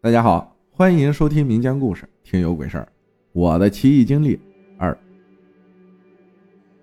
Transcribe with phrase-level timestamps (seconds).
[0.00, 2.86] 大家好，欢迎收听民间故事，听有鬼事儿。
[3.32, 4.38] 我的奇异经历
[4.78, 4.96] 二。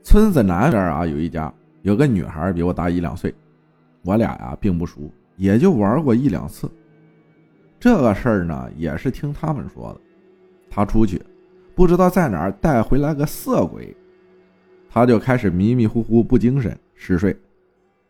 [0.03, 1.51] 村子南边啊，有一家
[1.83, 3.33] 有个女孩比我大一两岁，
[4.03, 6.69] 我俩呀并不熟，也就玩过一两次。
[7.79, 10.01] 这个事儿呢，也是听他们说的。
[10.69, 11.21] 她出去，
[11.73, 13.95] 不知道在哪儿带回来个色鬼，
[14.89, 17.33] 她就开始迷迷糊糊、不精神、嗜睡。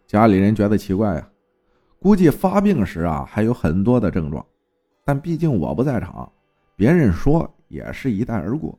[0.08, 1.30] 家里人觉得奇怪呀，
[2.00, 4.44] 估计发病时啊还有很多的症状。
[5.08, 6.28] 但毕竟我不在场，
[6.76, 8.76] 别人说也是一带而过。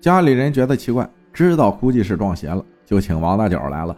[0.00, 3.96] 家里人觉得奇怪，知道估计是撞邪了，就请王大脚来了。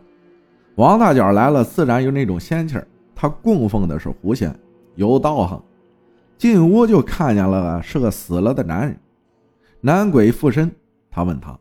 [0.77, 2.89] 王大脚来了，自然有那种仙气儿。
[3.15, 4.59] 他供奉的是狐仙，
[4.95, 5.63] 有道行。
[6.39, 8.99] 进屋就看见了是个死了的男人，
[9.83, 10.71] 男鬼附身。
[11.11, 11.57] 他问他：“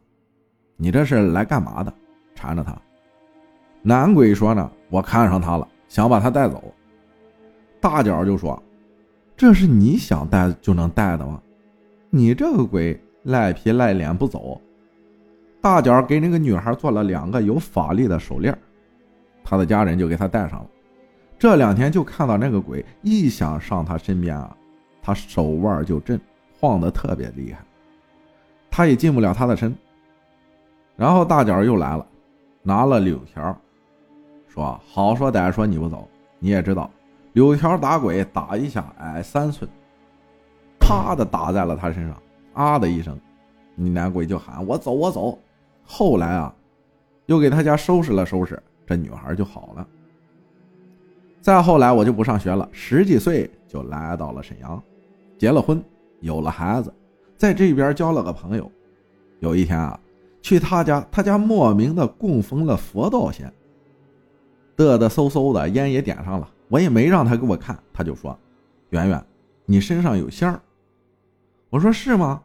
[0.77, 1.93] 你这是来干嘛的？”
[2.33, 2.75] 缠着他。
[3.81, 6.73] 男鬼说：“呢，我看上他了，想把他带走。”
[7.81, 8.61] 大脚就说。
[9.43, 11.41] 这是你想带就能带的吗？
[12.09, 14.57] 你这个鬼赖皮赖脸不走。
[15.59, 18.57] 大脚给那个女孩做了两个有法力的手链，
[19.43, 20.67] 他的家人就给他戴上了。
[21.37, 24.55] 这两天就看到那个鬼一想上他身边啊，
[25.01, 26.17] 他手腕就震，
[26.57, 27.65] 晃得特别厉害，
[28.71, 29.75] 他也进不了他的身。
[30.95, 32.07] 然后大脚又来了，
[32.61, 33.53] 拿了柳条，
[34.47, 36.07] 说好说歹说你不走，
[36.39, 36.89] 你也知道。
[37.33, 39.69] 柳条打鬼，打一下矮三寸，
[40.79, 42.21] 啪的打在了他身上，
[42.53, 43.19] 啊的一声，
[43.75, 45.37] 你男鬼就喊我走我走。
[45.83, 46.53] 后来啊，
[47.25, 49.87] 又给他家收拾了收拾，这女孩就好了。
[51.41, 54.81] 再后来我就不上学了，十几岁就来到了沈阳，
[55.37, 55.83] 结了婚，
[56.21, 56.93] 有了孩子，
[57.35, 58.71] 在这边交了个朋友。
[59.39, 59.99] 有一天啊，
[60.41, 63.51] 去他家，他家莫名的供奉了佛道仙，
[64.77, 66.47] 嘚嘚嗖嗖的烟也点上了。
[66.69, 68.37] 我也没让他给我看，他就说
[68.89, 69.23] ：“圆圆，
[69.65, 70.59] 你身上有仙儿。”
[71.69, 72.41] 我说：“是吗？”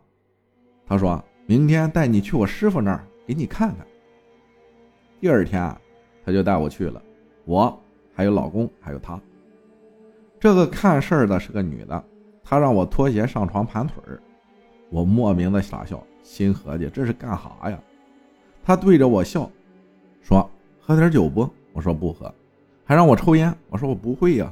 [0.86, 3.86] 他说：“明天带你去我师傅那儿给你看看。”
[5.20, 5.80] 第二天啊，
[6.24, 7.02] 他就带我去了，
[7.44, 7.78] 我
[8.14, 9.20] 还有老公还有他。
[10.40, 12.04] 这个看事儿的是个女的，
[12.44, 14.22] 她让我脱鞋上床盘腿儿，
[14.90, 17.78] 我莫名的傻笑，心合计这是干哈呀？
[18.62, 19.50] 她对着我笑，
[20.22, 20.48] 说
[20.78, 22.32] ：“喝点酒不？”我说：“不喝。”
[22.88, 24.50] 还让我抽烟，我说我不会呀。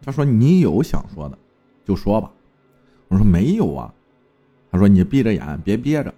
[0.00, 1.36] 他说你有想说的，
[1.84, 2.32] 就说吧。
[3.08, 3.92] 我说没有啊。
[4.70, 6.12] 他说你闭着眼，别憋着。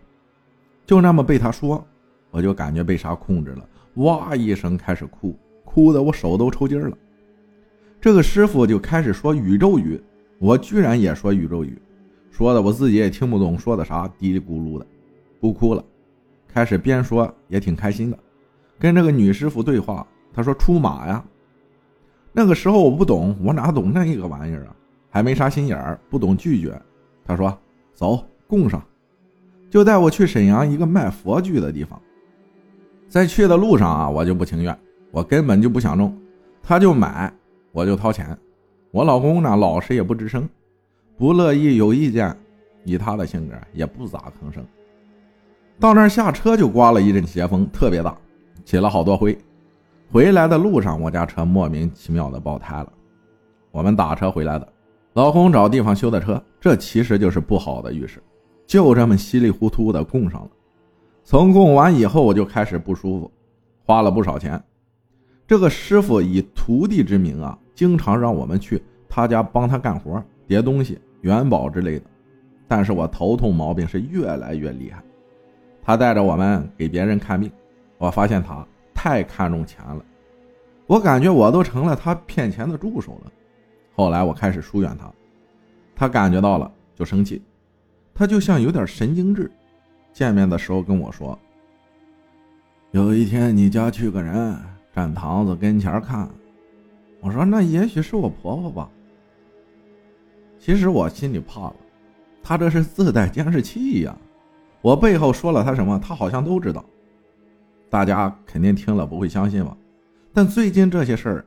[0.87, 1.85] 就那么被他说，
[2.31, 6.97] 我就感觉被啥控制了，哇一声开始哭，哭的我手都抽筋了。
[8.01, 10.01] 这个师傅就开始说宇宙语，
[10.39, 11.77] 我居然也说宇宙语，
[12.31, 14.87] 说的我自己也听不懂说的啥，嘀里咕噜的，
[15.41, 15.85] 不哭了，
[16.47, 18.19] 开始边说也挺开心的，
[18.79, 20.07] 跟这个女师傅对话。
[20.33, 21.25] 他说出马呀。
[22.39, 24.77] 那个时候我不懂，我哪懂那一个玩意儿啊？
[25.11, 26.81] 还没啥心眼儿，不懂拒绝。
[27.25, 27.53] 他说
[27.93, 28.81] ：“走，供上。”
[29.69, 32.01] 就带我去沈阳一个卖佛具的地方。
[33.09, 34.79] 在去的路上啊，我就不情愿，
[35.11, 36.17] 我根本就不想弄，
[36.63, 37.33] 他就买，
[37.73, 38.39] 我就掏钱。
[38.93, 40.49] 我老公呢，老实也不吱声，
[41.17, 42.33] 不乐意有意见，
[42.85, 44.65] 以他的性格也不咋吭声。
[45.81, 48.17] 到那儿下车就刮了一阵邪风，特别大，
[48.65, 49.37] 起了好多灰。
[50.11, 52.91] 回来的路上，我家车莫名其妙的爆胎了。
[53.71, 54.67] 我们打车回来的，
[55.13, 58.23] 老公找地方修的车，这其实就是不好的预示。
[58.67, 60.49] 就这么稀里糊涂的供上了。
[61.25, 63.31] 从供完以后，我就开始不舒服，
[63.85, 64.59] 花了不少钱。
[65.47, 72.07] 这个师傅以徒弟之名啊，经常让我们去他家帮他干活、叠东西、元宝之类的。
[72.67, 75.03] 但是我头痛毛病是越来越厉害。
[75.83, 77.51] 他带着我们给别人看病，
[77.99, 78.67] 我发现他。
[79.01, 80.05] 太看重钱了，
[80.89, 83.31] 我感觉我都成了他骗钱的助手了。
[83.95, 85.09] 后来我开始疏远他，
[85.95, 87.41] 他感觉到了就生气，
[88.13, 89.49] 他就像有点神经质。
[90.13, 91.39] 见面的时候跟我说
[92.91, 94.59] ：“有一天你家去个人
[94.93, 96.29] 站堂子跟前看。”
[97.23, 98.91] 我说：“那也许是我婆婆吧。”
[100.59, 101.77] 其实我心里怕了，
[102.43, 104.19] 他这是自带监视器呀！
[104.83, 106.85] 我背后说了他什么，他好像都知道。
[107.91, 109.77] 大家肯定听了不会相信吧？
[110.33, 111.47] 但最近这些事儿，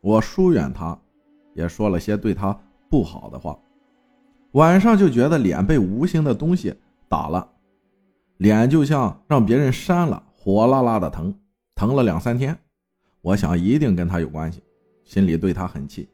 [0.00, 0.98] 我疏远他，
[1.54, 2.58] 也说了些对他
[2.90, 3.56] 不好的话。
[4.52, 6.74] 晚上就觉得脸被无形的东西
[7.08, 7.46] 打了，
[8.38, 11.34] 脸就像让别人扇了，火辣辣的疼，
[11.74, 12.56] 疼了两三天。
[13.20, 14.62] 我想一定跟他有关系，
[15.04, 16.08] 心里对他很气，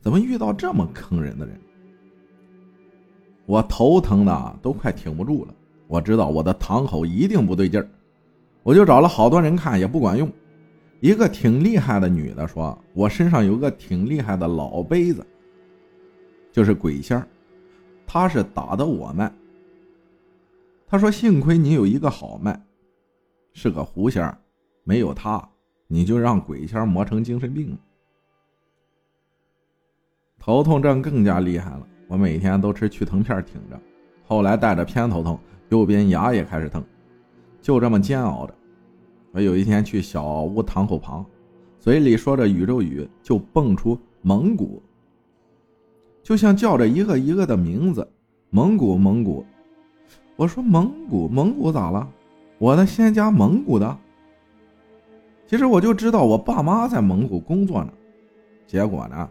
[0.00, 1.58] 怎么遇到这么坑人的人？
[3.46, 5.54] 我头疼的都快挺不住了。
[5.86, 7.88] 我知道我的堂口一定不对劲儿。
[8.62, 10.30] 我就找了好多人看，也不管用。
[11.00, 15.24] 一个挺厉害的女的说：“我身上有个挺厉害的老杯子。”
[16.50, 17.26] 就是鬼仙儿，
[18.06, 19.32] 他是打的我脉。
[20.88, 22.60] 他说：“幸亏你有一个好脉，
[23.52, 24.36] 是个狐仙儿，
[24.82, 25.48] 没有他，
[25.86, 27.78] 你就让鬼仙儿磨成精神病了。”
[30.40, 33.78] 头痛症更加厉害了，我每天都吃去疼片挺着。
[34.26, 35.38] 后来带着偏头痛，
[35.68, 36.82] 右边牙也开始疼，
[37.60, 38.54] 就这么煎熬着。
[39.32, 41.24] 我有一天去小屋堂口旁，
[41.78, 44.82] 嘴里说着宇宙语，就蹦出蒙古，
[46.22, 48.08] 就像叫着一个一个的名字，
[48.50, 49.44] 蒙古蒙古。
[50.36, 52.08] 我说蒙古蒙古咋了？
[52.58, 53.98] 我的仙家蒙古的。
[55.46, 57.92] 其实我就知道我爸妈在蒙古工作呢，
[58.66, 59.28] 结果呢，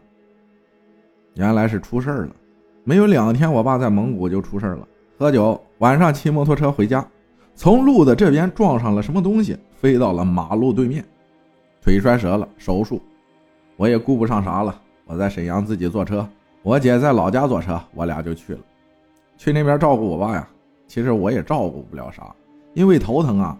[1.35, 2.35] 原来是出事了。
[2.83, 4.87] 没有两天，我爸在蒙古就出事了，
[5.17, 7.07] 喝酒，晚上骑摩托车回家，
[7.57, 11.03] 从路的这边撞上了什么东西，飞到了马路对面，
[11.81, 13.01] 腿摔折了，手术。
[13.77, 16.29] 我也顾不上啥了，我在沈阳自己坐车，
[16.61, 18.59] 我姐在老家坐车，我俩就去了，
[19.37, 20.47] 去那边照顾我爸呀。
[20.87, 22.31] 其实我也照顾不了啥，
[22.75, 23.57] 因为头疼啊，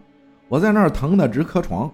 [0.48, 1.92] 我在那儿疼的直磕床。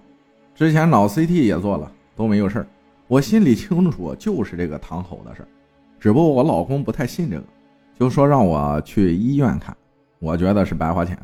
[0.54, 2.66] 之前脑 CT 也做了，都没有事儿。
[3.08, 5.48] 我心里清楚，就是这个堂口的事儿。
[5.98, 7.44] 只不过我老公不太信这个，
[7.98, 9.74] 就说让我去医院看。
[10.18, 11.18] 我觉得是白花钱。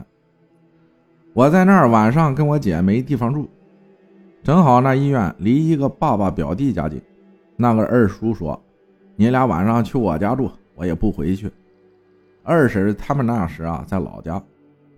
[1.33, 3.49] 我在那儿晚上跟我姐没地方住，
[4.43, 7.01] 正好那医院离一个爸爸表弟家近。
[7.57, 8.61] 那个二叔说
[9.15, 11.51] ：“你俩晚上去我家住，我也不回去。”
[12.43, 14.43] 二婶他们那时啊，在老家，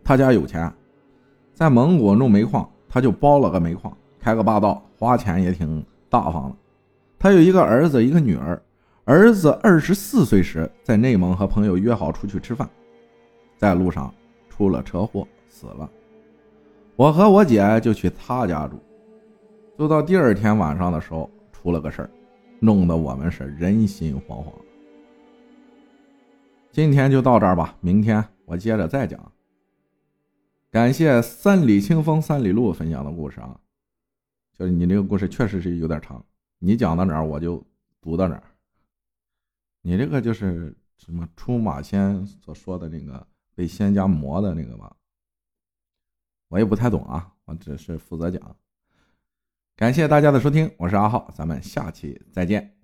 [0.03, 0.73] 他家有钱，
[1.53, 6.57] 在蒙古弄煤矿，他就包了个煤矿，开个霸道，花钱也挺大方的。
[7.19, 8.61] 他有一个儿子，一个女儿。
[9.05, 12.67] 儿子二十四岁时，在内蒙和朋友约好出去吃饭，
[13.59, 14.15] 在路上
[14.49, 15.91] 出了车祸死了。
[16.95, 18.79] 我和我姐就去他家住，
[19.79, 22.11] 就到第二天晚上的时候出了个事儿，
[22.61, 24.53] 弄得我们是人心惶惶。
[26.71, 29.33] 今天就到这儿吧，明天我接着再讲。
[30.71, 33.59] 感谢三里清风三里路分享的故事啊，
[34.53, 36.23] 就是你这个故事确实是有点长，
[36.59, 37.63] 你讲到哪儿我就
[38.01, 38.43] 读到哪儿。
[39.81, 44.95] 你这个就是什么出马仙所说的那个被仙家磨的那个吧？
[46.53, 48.57] 我也不太懂啊，我只是负责讲。
[49.75, 52.82] 感谢大家的收听，我是阿浩，咱们下期再见。